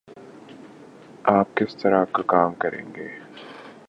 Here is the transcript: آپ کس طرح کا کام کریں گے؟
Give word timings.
آپ 1.23 1.55
کس 1.55 1.75
طرح 1.75 2.05
کا 2.11 2.23
کام 2.27 2.53
کریں 2.53 2.85
گے؟ 2.95 3.07